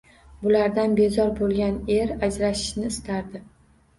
Bulardan 0.45 0.93
bezor 0.99 1.27
bo`lgan 1.41 1.77
er 1.97 2.13
ajrashishni 2.29 2.89
istardi 2.95 3.43